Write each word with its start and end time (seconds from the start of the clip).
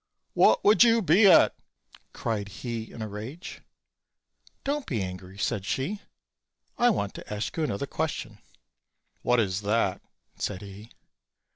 "What 0.33 0.63
would 0.65 0.83
you 0.83 1.03
be 1.03 1.27
at?" 1.27 1.53
cried 2.11 2.49
he 2.49 2.91
in 2.91 3.03
a 3.03 3.07
rage. 3.07 3.61
"Don't 4.63 4.87
be 4.87 4.99
angry," 5.03 5.37
said 5.37 5.63
she; 5.63 5.99
"I 6.75 6.89
want 6.89 7.13
to 7.13 7.31
ask 7.31 7.55
you 7.55 7.63
another 7.63 7.85
question." 7.85 8.39
"What 9.21 9.39
is 9.39 9.61
that?" 9.61 10.01
said 10.37 10.63
he. 10.63 10.89